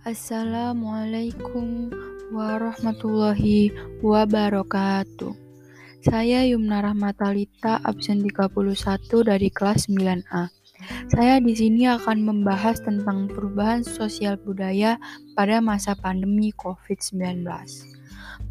Assalamualaikum 0.00 1.92
warahmatullahi 2.32 3.68
wabarakatuh. 4.00 5.36
Saya 6.00 6.40
Yumna 6.48 6.80
Rahmatalita, 6.80 7.84
absen 7.84 8.24
31 8.24 9.28
dari 9.28 9.52
kelas 9.52 9.92
9A. 9.92 10.48
Saya 11.12 11.36
di 11.44 11.52
sini 11.52 11.84
akan 11.84 12.16
membahas 12.24 12.80
tentang 12.80 13.28
perubahan 13.28 13.84
sosial 13.84 14.40
budaya 14.40 14.96
pada 15.36 15.60
masa 15.60 15.92
pandemi 15.92 16.48
COVID-19. 16.56 17.44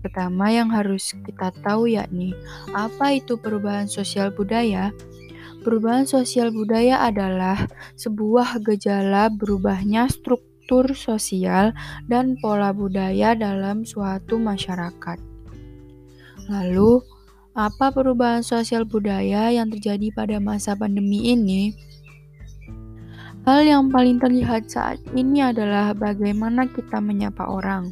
Pertama 0.06 0.54
yang 0.54 0.70
harus 0.70 1.18
kita 1.26 1.50
tahu 1.66 1.90
yakni, 1.90 2.38
apa 2.78 3.18
itu 3.18 3.42
perubahan 3.42 3.90
sosial 3.90 4.30
budaya? 4.38 4.94
Perubahan 5.66 6.06
sosial 6.06 6.54
budaya 6.54 7.02
adalah 7.02 7.66
sebuah 7.98 8.62
gejala 8.62 9.34
berubahnya 9.34 10.06
struktur 10.14 10.49
struktur 10.70 10.94
sosial 10.94 11.74
dan 12.06 12.38
pola 12.38 12.70
budaya 12.70 13.34
dalam 13.34 13.82
suatu 13.82 14.38
masyarakat. 14.38 15.18
Lalu, 16.46 17.02
apa 17.58 17.90
perubahan 17.90 18.46
sosial 18.46 18.86
budaya 18.86 19.50
yang 19.50 19.74
terjadi 19.74 20.14
pada 20.14 20.38
masa 20.38 20.78
pandemi 20.78 21.34
ini? 21.34 21.74
Hal 23.50 23.66
yang 23.66 23.90
paling 23.90 24.22
terlihat 24.22 24.70
saat 24.70 25.02
ini 25.18 25.42
adalah 25.42 25.98
bagaimana 25.98 26.70
kita 26.70 27.02
menyapa 27.02 27.50
orang. 27.50 27.90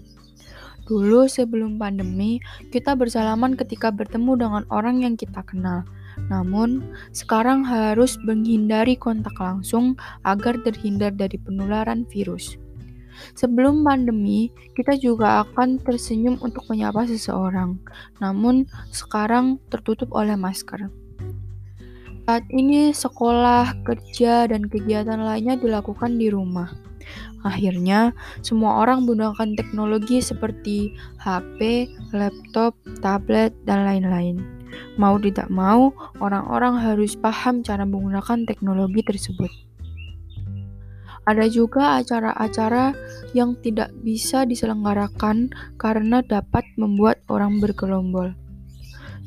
Dulu 0.85 1.25
sebelum 1.25 1.81
pandemi, 1.81 2.37
kita 2.69 2.93
bersalaman 2.93 3.57
ketika 3.57 3.89
bertemu 3.89 4.37
dengan 4.37 4.63
orang 4.69 5.01
yang 5.01 5.17
kita 5.17 5.41
kenal. 5.49 5.81
Namun, 6.29 6.85
sekarang 7.09 7.65
harus 7.65 8.21
menghindari 8.21 8.93
kontak 8.93 9.33
langsung 9.41 9.97
agar 10.21 10.61
terhindar 10.61 11.17
dari 11.17 11.41
penularan 11.41 12.05
virus. 12.05 12.66
Sebelum 13.33 13.85
pandemi, 13.85 14.49
kita 14.73 14.97
juga 14.97 15.45
akan 15.45 15.81
tersenyum 15.81 16.37
untuk 16.41 16.65
menyapa 16.69 17.05
seseorang, 17.05 17.77
namun 18.21 18.69
sekarang 18.91 19.61
tertutup 19.69 20.11
oleh 20.13 20.37
masker. 20.37 20.89
Saat 22.27 22.43
ini, 22.51 22.91
sekolah, 22.91 23.87
kerja, 23.87 24.51
dan 24.51 24.67
kegiatan 24.67 25.23
lainnya 25.23 25.55
dilakukan 25.55 26.19
di 26.19 26.27
rumah. 26.27 26.67
Akhirnya, 27.47 28.11
semua 28.43 28.83
orang 28.83 29.07
menggunakan 29.07 29.55
teknologi 29.55 30.19
seperti 30.19 30.91
HP, 31.23 31.87
laptop, 32.11 32.75
tablet, 32.99 33.55
dan 33.63 33.87
lain-lain. 33.87 34.43
Mau 34.99 35.15
tidak 35.21 35.47
mau, 35.47 35.95
orang-orang 36.19 36.75
harus 36.75 37.15
paham 37.15 37.63
cara 37.63 37.87
menggunakan 37.87 38.43
teknologi 38.43 38.99
tersebut. 39.07 39.47
Ada 41.27 41.51
juga 41.51 41.99
acara-acara 41.99 42.95
yang 43.35 43.59
tidak 43.59 43.91
bisa 43.99 44.47
diselenggarakan 44.47 45.51
karena 45.75 46.23
dapat 46.23 46.63
membuat 46.79 47.19
orang 47.27 47.59
bergelombol. 47.59 48.31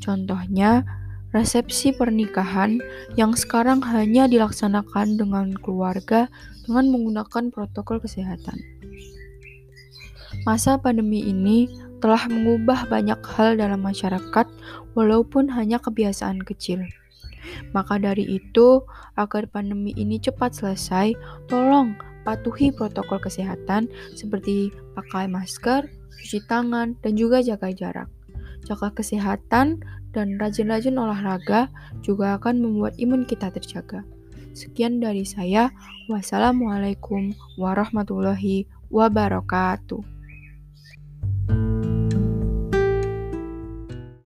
Contohnya, 0.01 0.81
resepsi 1.29 1.93
pernikahan 1.93 2.81
yang 3.13 3.37
sekarang 3.37 3.85
hanya 3.85 4.25
dilaksanakan 4.25 5.21
dengan 5.21 5.53
keluarga 5.53 6.25
dengan 6.65 6.89
menggunakan 6.89 7.53
protokol 7.53 8.01
kesehatan. 8.01 8.57
Masa 10.41 10.81
pandemi 10.81 11.21
ini 11.29 11.69
telah 12.01 12.25
mengubah 12.27 12.89
banyak 12.89 13.21
hal 13.37 13.55
dalam 13.55 13.85
masyarakat, 13.85 14.45
walaupun 14.97 15.47
hanya 15.53 15.77
kebiasaan 15.77 16.41
kecil. 16.41 16.81
Maka 17.73 17.97
dari 17.97 18.25
itu, 18.41 18.83
agar 19.17 19.45
pandemi 19.49 19.93
ini 19.97 20.17
cepat 20.17 20.53
selesai, 20.57 21.13
tolong 21.49 21.97
patuhi 22.21 22.69
protokol 22.69 23.17
kesehatan 23.17 23.89
seperti 24.13 24.69
pakai 24.93 25.25
masker, 25.25 25.89
cuci 26.21 26.45
tangan, 26.45 26.93
dan 27.01 27.13
juga 27.17 27.41
jaga 27.41 27.73
jarak. 27.73 28.09
Jaga 28.65 28.93
kesehatan 28.93 29.81
dan 30.13 30.37
rajin-rajin 30.37 31.01
olahraga 31.01 31.71
juga 32.05 32.37
akan 32.37 32.61
membuat 32.61 32.93
imun 33.01 33.25
kita 33.25 33.49
terjaga. 33.49 34.05
Sekian 34.51 34.99
dari 35.01 35.23
saya. 35.23 35.71
Wassalamualaikum 36.11 37.31
warahmatullahi 37.55 38.67
wabarakatuh. 38.91 40.20